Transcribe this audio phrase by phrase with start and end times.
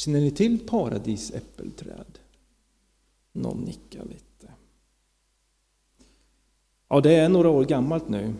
[0.00, 2.18] Känner ni till paradisäppelträd?
[3.32, 4.52] Någon nickar lite.
[6.88, 8.34] Ja, det är några år gammalt nu.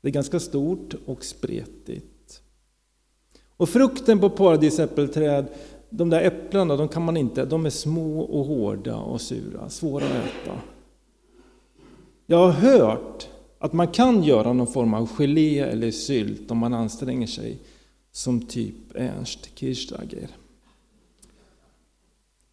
[0.00, 2.42] Det är ganska stort och spretigt.
[3.56, 5.46] Och frukten på paradisäppelträd,
[5.90, 10.04] de där äpplena, de kan man inte, de är små och hårda och sura, svåra
[10.04, 10.60] att äta.
[12.26, 13.28] Jag har hört
[13.58, 17.58] att man kan göra någon form av gelé eller sylt om man anstränger sig,
[18.12, 20.30] som typ Ernst Kirchsteiger.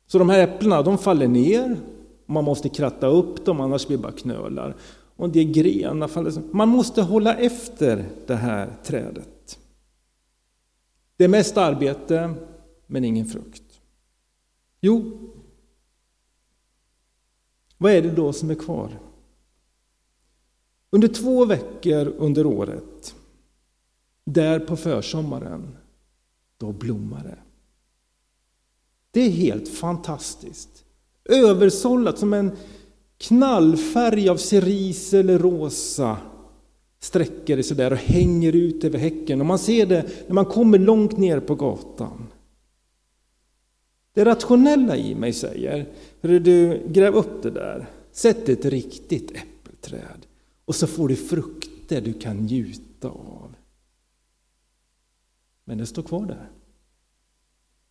[0.08, 1.78] Så de här äpplena, de faller ner,
[2.26, 4.76] man måste kratta upp dem annars blir det bara knölar.
[5.16, 6.34] Och det grenar faller.
[6.52, 9.60] Man måste hålla efter det här trädet.
[11.18, 12.34] Det är mest arbete,
[12.88, 13.64] men ingen frukt.
[14.82, 15.20] Jo,
[17.78, 19.00] vad är det då som är kvar?
[20.90, 23.16] Under två veckor under året,
[24.26, 25.78] där på försommaren,
[26.58, 27.38] då blommar det.
[29.14, 30.86] Det är helt fantastiskt.
[31.26, 32.52] Översållat som en
[33.18, 36.18] knallfärg av cerise eller rosa
[37.00, 39.40] sträcker det sig där och hänger ut över häcken.
[39.40, 42.28] Och man ser det när man kommer långt ner på gatan.
[44.14, 45.90] Det rationella i mig säger,
[46.22, 50.26] du gräv upp det där, sätt ett riktigt äppelträd
[50.66, 53.56] och så får du frukter du kan njuta av.
[55.66, 56.50] Men det står kvar där.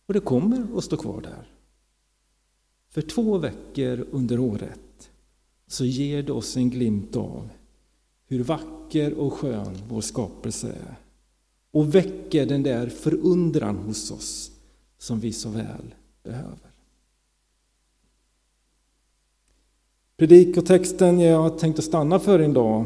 [0.05, 1.53] Och det kommer att stå kvar där.
[2.89, 5.09] För två veckor under året
[5.67, 7.49] så ger det oss en glimt av
[8.25, 10.95] hur vacker och skön vår skapelse är
[11.71, 14.51] och väcker den där förundran hos oss
[14.97, 16.71] som vi så väl behöver.
[20.17, 22.85] Predikotexten jag tänkte stanna för idag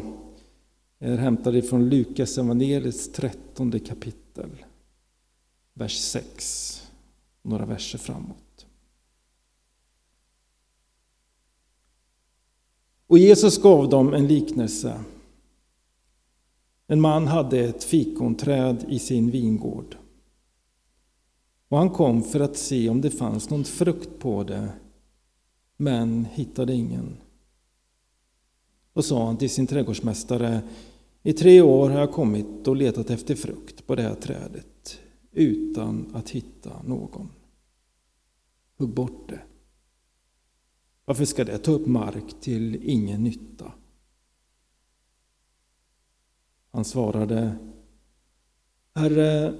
[1.00, 4.50] är hämtad från Lukas evangeliets trettonde kapitel,
[5.74, 6.87] vers 6,
[7.48, 8.66] några verser framåt.
[13.08, 15.00] Och Jesus gav dem en liknelse.
[16.88, 19.97] En man hade ett fikonträd i sin vingård.
[21.68, 24.69] Och han kom för att se om det fanns någon frukt på det,
[25.78, 27.18] men hittade ingen.
[28.94, 30.62] Och sa han till sin trädgårdsmästare,
[31.24, 35.00] i tre år har jag kommit och letat efter frukt på det här trädet
[35.32, 37.30] utan att hitta någon.
[38.78, 39.42] Hugg bort det.
[41.06, 43.72] Varför ska det ta upp mark till ingen nytta?
[46.72, 47.58] Han svarade,
[48.96, 49.54] Herre,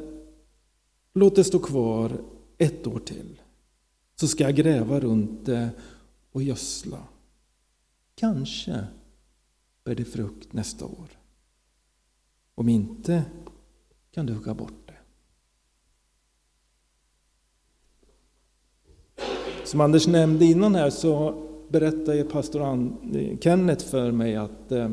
[1.14, 2.22] låt det stå kvar
[2.58, 3.42] ett år till,
[4.16, 5.70] så ska jag gräva runt det
[6.32, 7.08] och gödsla.
[8.16, 8.88] Kanske
[9.84, 11.20] bär det frukt nästa år.
[12.56, 13.26] Om inte
[14.12, 14.98] kan du hugga bort det.
[19.68, 22.92] Som Anders nämnde innan här så berättade pastor
[23.42, 24.92] Kenneth för mig att eh,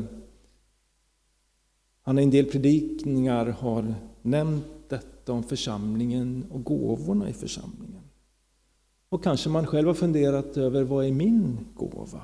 [2.01, 8.01] han i en del predikningar har nämnt detta om församlingen och gåvorna i församlingen.
[9.09, 12.21] Och kanske man själv har funderat över vad är min gåva?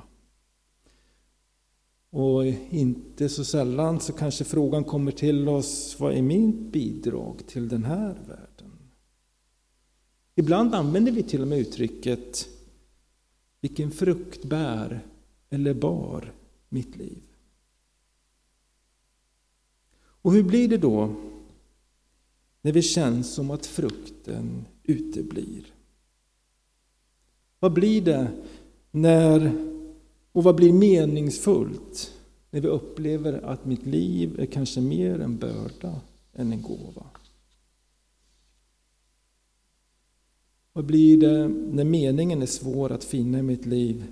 [2.10, 7.68] Och inte så sällan så kanske frågan kommer till oss, vad är mitt bidrag till
[7.68, 8.71] den här världen?
[10.34, 12.48] Ibland använder vi till och med uttrycket,
[13.60, 15.06] vilken frukt bär
[15.50, 16.32] eller bar
[16.68, 17.22] mitt liv?
[19.94, 21.14] Och hur blir det då
[22.62, 25.74] när det känns som att frukten uteblir?
[27.58, 28.30] Vad blir det
[28.90, 29.52] när
[30.32, 32.12] och vad blir meningsfullt
[32.50, 36.00] när vi upplever att mitt liv är kanske mer en börda
[36.32, 37.06] än en gåva?
[40.72, 44.04] Vad blir det när meningen är svår att finna i mitt liv?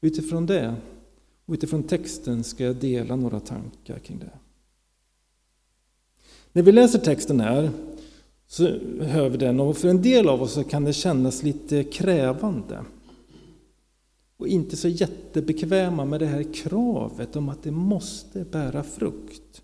[0.00, 0.76] Utifrån det
[1.46, 4.30] och utifrån texten ska jag dela några tankar kring det.
[6.52, 7.70] När vi läser texten här
[8.46, 8.64] så
[9.00, 12.84] hör vi den och för en del av oss kan det kännas lite krävande
[14.36, 19.62] och inte så jättebekväma med det här kravet om att det måste bära frukt.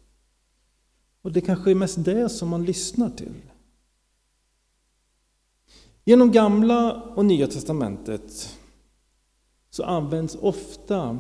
[1.22, 3.34] Och det kanske är mest det som man lyssnar till.
[6.08, 8.58] Genom Gamla och Nya testamentet
[9.70, 11.18] så används ofta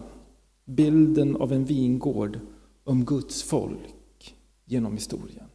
[0.64, 2.40] bilden av en vingård
[2.84, 5.48] om Guds folk genom historien.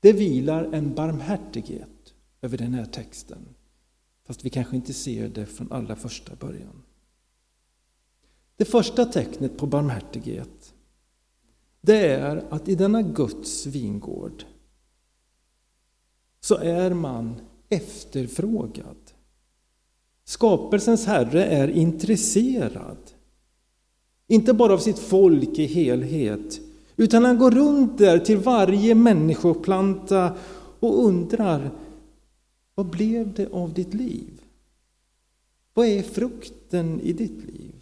[0.00, 3.54] Det vilar en barmhärtighet över den här texten
[4.26, 6.82] Fast vi kanske inte ser det från allra första början.
[8.56, 10.74] Det första tecknet på barmhärtighet
[11.80, 14.44] det är att i denna Guds vingård
[16.44, 17.34] så är man
[17.68, 18.96] efterfrågad.
[20.24, 22.96] Skapelsens Herre är intresserad.
[24.26, 26.60] Inte bara av sitt folk i helhet,
[26.96, 30.36] utan han går runt där till varje människoplanta
[30.80, 31.70] och undrar
[32.74, 34.40] vad blev det av ditt liv?
[35.74, 37.74] Vad är frukten i ditt liv?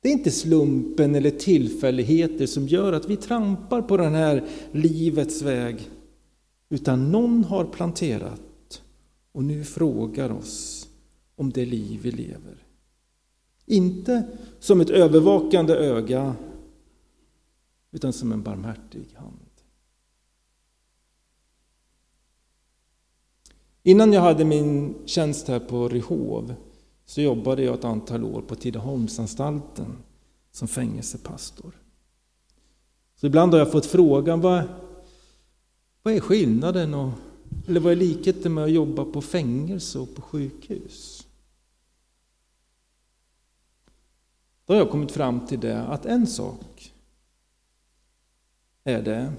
[0.00, 5.42] Det är inte slumpen eller tillfälligheter som gör att vi trampar på den här livets
[5.42, 5.90] väg,
[6.74, 8.82] utan någon har planterat
[9.32, 10.88] och nu frågar oss
[11.36, 12.66] om det liv vi lever.
[13.66, 14.28] Inte
[14.60, 16.36] som ett övervakande öga,
[17.90, 19.38] utan som en barmhärtig hand.
[23.82, 26.54] Innan jag hade min tjänst här på Rehov
[27.04, 29.96] så jobbade jag ett antal år på Tidaholmsanstalten
[30.50, 31.80] som fängelsepastor.
[33.16, 34.62] Så ibland har jag fått frågan vad,
[36.04, 37.12] vad är skillnaden och,
[37.66, 41.26] eller vad är likheten med att jobba på fängelse och på sjukhus?
[44.64, 46.92] Då har jag kommit fram till det att en sak
[48.84, 49.32] är det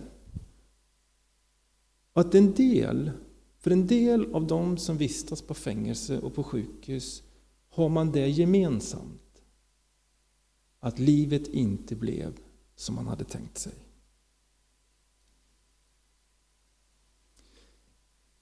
[2.13, 3.11] att en del,
[3.57, 7.23] för en del av de som vistas på fängelse och på sjukhus
[7.69, 9.43] har man det gemensamt.
[10.79, 12.33] Att livet inte blev
[12.75, 13.73] som man hade tänkt sig.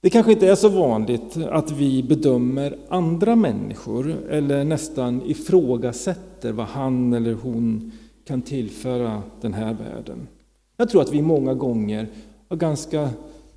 [0.04, 6.66] Det kanske inte är så vanligt att vi bedömer andra människor eller nästan ifrågasätter vad
[6.66, 7.92] han eller hon
[8.24, 10.28] kan tillföra den här världen.
[10.76, 12.08] Jag tror att vi många gånger
[12.48, 13.10] har ganska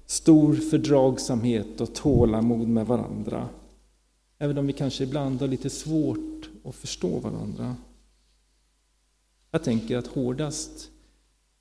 [0.05, 3.49] stor fördragsamhet och tålamod med varandra.
[4.39, 7.75] Även om vi kanske ibland har lite svårt att förstå varandra.
[9.51, 10.89] Jag tänker att hårdast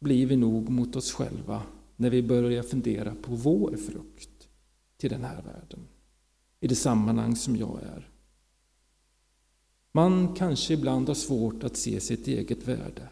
[0.01, 1.63] blir vi nog mot oss själva
[1.97, 4.36] när vi börjar fundera på vår frukt
[5.09, 5.89] till den här världen,
[6.61, 8.11] i det sammanhang som jag är.
[9.93, 13.09] Man kanske ibland har svårt att se sitt eget värde.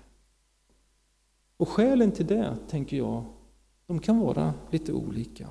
[1.57, 3.25] Och skälen till det, tänker jag,
[3.87, 5.49] de kan vara lite olika.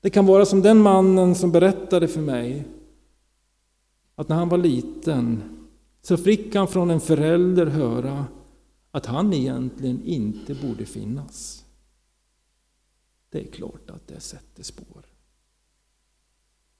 [0.00, 2.64] Det kan vara som den mannen som berättade för mig
[4.14, 5.42] att när han var liten
[6.02, 8.26] så fick han från en förälder höra
[8.90, 11.63] att han egentligen inte borde finnas.
[13.34, 15.06] Det är klart att det sätter spår.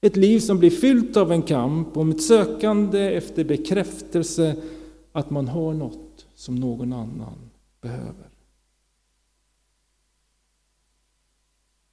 [0.01, 4.63] Ett liv som blir fyllt av en kamp om ett sökande efter bekräftelse
[5.11, 7.37] att man har något som någon annan
[7.81, 8.29] behöver.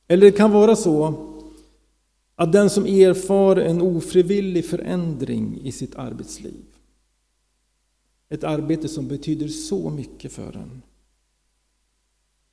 [0.09, 1.14] Eller det kan vara så
[2.35, 6.64] att den som erfar en ofrivillig förändring i sitt arbetsliv,
[8.29, 10.82] ett arbete som betyder så mycket för en,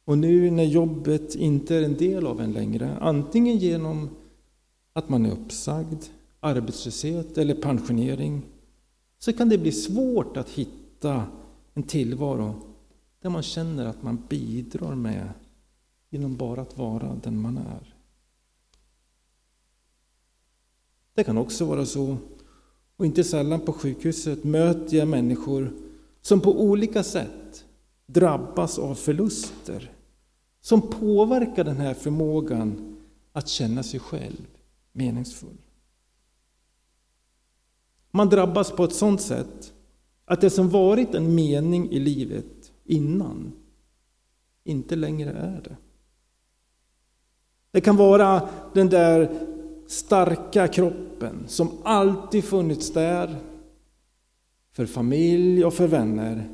[0.09, 4.09] och nu när jobbet inte är en del av en längre, antingen genom
[4.93, 6.03] att man är uppsagd,
[6.39, 8.41] arbetslöshet eller pensionering,
[9.19, 11.23] så kan det bli svårt att hitta
[11.73, 12.53] en tillvaro
[13.21, 15.29] där man känner att man bidrar med
[16.09, 17.95] genom bara att vara den man är.
[21.13, 22.17] Det kan också vara så,
[22.95, 25.73] och inte sällan på sjukhuset möter jag människor
[26.21, 27.65] som på olika sätt
[28.05, 29.91] drabbas av förluster
[30.61, 32.97] som påverkar den här förmågan
[33.31, 34.47] att känna sig själv
[34.91, 35.57] meningsfull.
[38.11, 39.73] Man drabbas på ett sådant sätt
[40.25, 43.51] att det som varit en mening i livet innan
[44.63, 45.77] inte längre är det.
[47.71, 49.47] Det kan vara den där
[49.87, 53.35] starka kroppen som alltid funnits där
[54.71, 56.49] för familj och för vänner.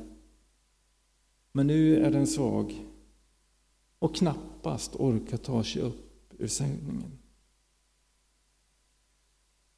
[1.52, 2.86] Men nu är den svag
[4.06, 7.04] och knappast orkar ta sig upp ur sängen.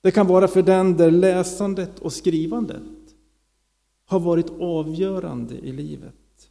[0.01, 3.15] Det kan vara för den där läsandet och skrivandet
[4.05, 6.49] har varit avgörande i livet.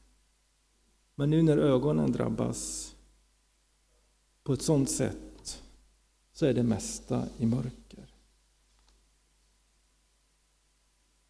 [1.14, 2.92] Men nu när ögonen drabbas
[4.42, 5.62] på ett sådant sätt
[6.32, 8.14] så är det mesta i mörker.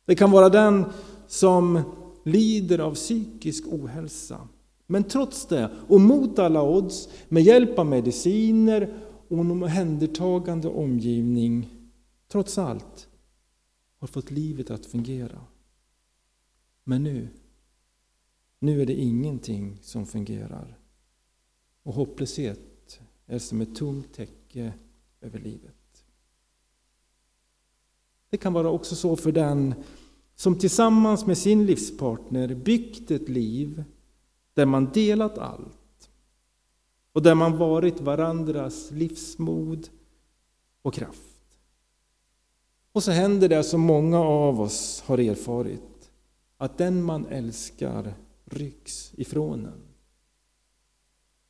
[0.05, 0.85] Det kan vara den
[1.27, 1.83] som
[2.25, 4.49] lider av psykisk ohälsa
[4.87, 11.69] men trots det, och mot alla odds, med hjälp av mediciner och en omhändertagande omgivning,
[12.29, 13.09] trots allt,
[13.99, 15.41] har fått livet att fungera.
[16.85, 17.29] Men nu,
[18.59, 20.79] nu är det ingenting som fungerar.
[21.83, 24.73] Och hopplöshet är som ett tungt täcke
[25.21, 26.05] över livet.
[28.31, 29.75] Det kan vara också så för den
[30.35, 33.85] som tillsammans med sin livspartner byggt ett liv
[34.57, 36.11] där man delat allt
[37.13, 39.89] och där man varit varandras livsmod
[40.83, 41.59] och kraft.
[42.93, 46.11] Och så händer det som många av oss har erfarit,
[46.57, 49.83] att den man älskar rycks ifrån en.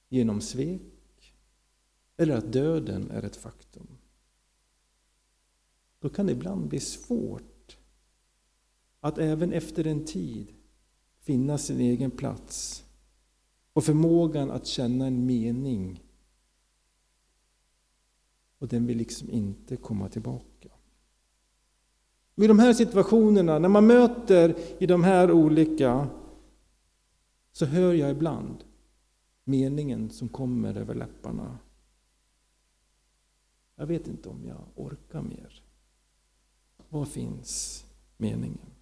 [0.09, 1.35] Genom svek
[2.17, 3.87] eller att döden är ett faktum.
[5.99, 7.77] Då kan det ibland bli svårt
[9.01, 10.53] att även efter en tid
[11.21, 12.86] finna sin egen plats
[13.76, 16.02] och förmågan att känna en mening.
[18.59, 20.68] Och den vill liksom inte komma tillbaka.
[22.37, 26.09] I de här situationerna, när man möter i de här olika,
[27.52, 28.64] så hör jag ibland
[29.45, 31.59] meningen som kommer över läpparna.
[33.75, 35.62] Jag vet inte om jag orkar mer.
[36.88, 37.85] Var finns
[38.16, 38.75] meningen?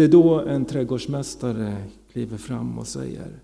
[0.00, 3.40] Det är då en trädgårdsmästare kliver fram och säger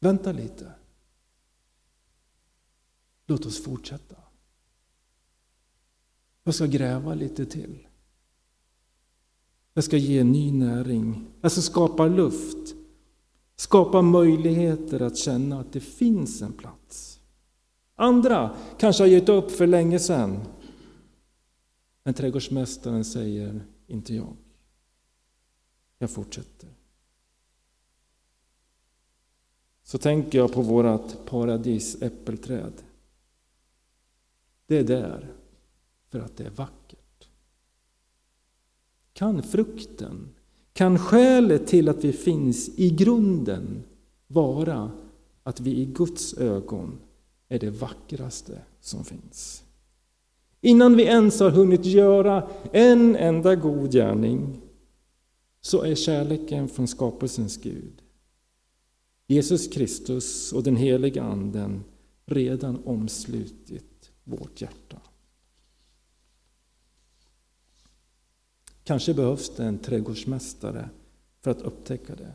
[0.00, 0.72] Vänta lite.
[3.26, 4.16] Låt oss fortsätta.
[6.44, 7.86] Jag ska gräva lite till.
[9.74, 11.26] Jag ska ge ny näring.
[11.40, 12.74] Jag ska skapa luft.
[13.56, 17.20] Skapa möjligheter att känna att det finns en plats.
[17.96, 20.40] Andra kanske har gett upp för länge sedan.
[22.08, 24.36] Men trädgårdsmästaren säger, inte jag.
[25.98, 26.68] Jag fortsätter.
[29.82, 32.72] Så tänker jag på vårt paradisäppelträd.
[34.66, 35.32] Det är där
[36.08, 37.28] för att det är vackert.
[39.12, 40.28] Kan frukten,
[40.72, 43.82] kan skälet till att vi finns i grunden
[44.26, 44.92] vara
[45.42, 46.98] att vi i Guds ögon
[47.48, 49.64] är det vackraste som finns?
[50.60, 54.60] Innan vi ens har hunnit göra en enda god gärning
[55.60, 58.02] så är kärleken från skapelsens Gud,
[59.26, 61.84] Jesus Kristus och den heliga Anden
[62.26, 64.96] redan omslutit vårt hjärta.
[68.84, 70.88] Kanske behövs det en trädgårdsmästare
[71.40, 72.32] för att upptäcka det.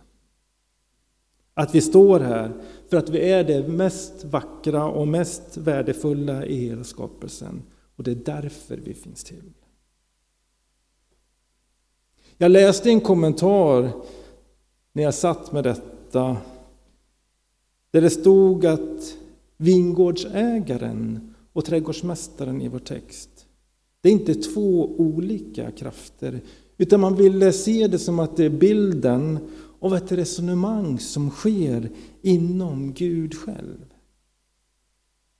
[1.53, 6.55] Att vi står här för att vi är det mest vackra och mest värdefulla i
[6.55, 7.61] hela skapelsen.
[7.95, 9.53] Och det är därför vi finns till.
[12.37, 13.91] Jag läste en kommentar
[14.93, 16.37] när jag satt med detta
[17.91, 19.17] där det stod att
[19.57, 23.45] vingårdsägaren och trädgårdsmästaren i vår text,
[24.01, 26.41] det är inte två olika krafter,
[26.77, 29.39] utan man ville se det som att det är bilden
[29.79, 31.89] av ett resonemang som sker
[32.21, 33.85] inom Gud själv.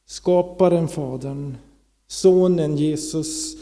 [0.06, 1.56] Skaparen, Fadern,
[2.14, 3.58] Sonen Jesus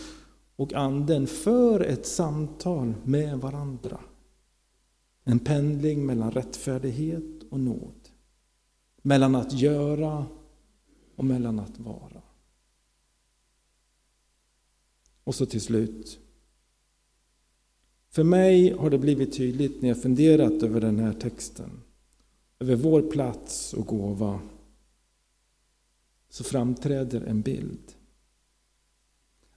[0.55, 4.00] och Anden för ett samtal med varandra.
[5.24, 8.10] En pendling mellan rättfärdighet och nåd.
[9.01, 10.25] Mellan att göra
[11.15, 12.22] och mellan att vara.
[15.24, 16.20] Och så till slut.
[18.10, 21.81] För mig har det blivit tydligt när jag funderat över den här texten,
[22.60, 24.39] över vår plats och gåva,
[26.29, 27.96] så framträder en bild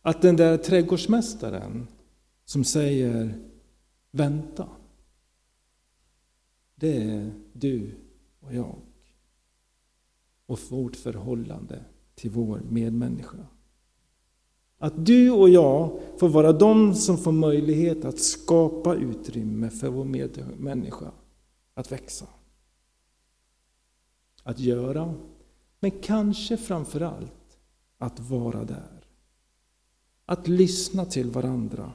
[0.07, 1.87] att den där trädgårdsmästaren
[2.45, 3.39] som säger
[4.11, 4.69] vänta,
[6.75, 7.91] det är du
[8.41, 8.77] och jag.
[10.47, 11.85] Och vårt förhållande
[12.15, 13.47] till vår medmänniska.
[14.79, 20.05] Att du och jag får vara de som får möjlighet att skapa utrymme för vår
[20.05, 21.13] medmänniska
[21.75, 22.27] att växa.
[24.43, 25.15] Att göra,
[25.81, 27.59] men kanske framför allt
[27.99, 29.04] att vara där.
[30.27, 31.93] Att lyssna till varandra.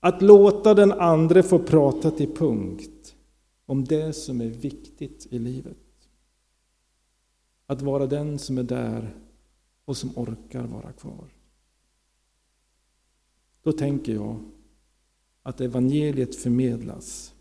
[0.00, 3.16] Att låta den andra få prata till punkt
[3.66, 5.76] om det som är viktigt i livet.
[7.66, 9.16] Att vara den som är där
[9.84, 11.28] och som orkar vara kvar.
[13.62, 14.40] Då tänker jag
[15.42, 17.34] att evangeliet förmedlas.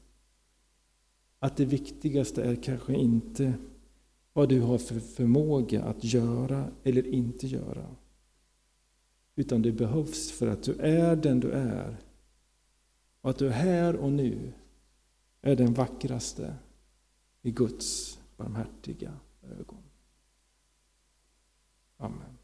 [1.40, 3.54] Att det viktigaste är kanske inte
[4.34, 7.96] vad du har för förmåga att göra eller inte göra.
[9.40, 11.98] Utan det behövs för att du är den du är.
[13.22, 14.54] Och att du här och nu
[15.42, 16.56] är den vackraste
[17.42, 19.84] i Guds barmhärtiga ögon.
[21.98, 22.38] Amen.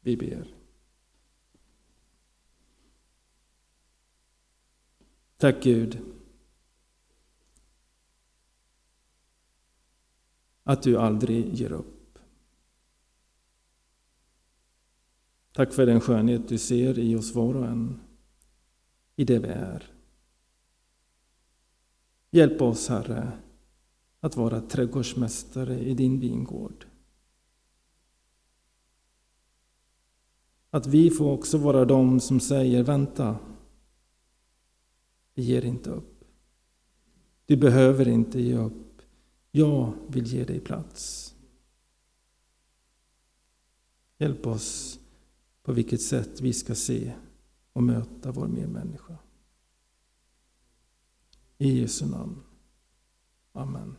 [0.00, 0.54] Vi ber.
[5.36, 5.98] Tack Gud.
[10.62, 11.93] Att du aldrig ger upp.
[15.54, 18.00] Tack för den skönhet du ser i oss var och en,
[19.16, 19.92] i det vi är.
[22.30, 23.32] Hjälp oss, Herre,
[24.20, 26.86] att vara trädgårdsmästare i din vingård.
[30.70, 33.38] Att vi får också vara de som säger vänta,
[35.34, 36.24] vi ger inte upp.
[37.46, 39.02] Du behöver inte ge upp.
[39.50, 41.34] Jag vill ge dig plats.
[44.18, 45.00] Hjälp oss
[45.64, 47.12] på vilket sätt vi ska se
[47.72, 49.18] och möta vår medmänniska.
[51.58, 52.42] I Jesu namn.
[53.52, 53.96] Amen.